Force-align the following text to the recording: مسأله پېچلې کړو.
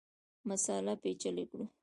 مسأله 0.49 0.93
پېچلې 1.03 1.45
کړو. 1.51 1.65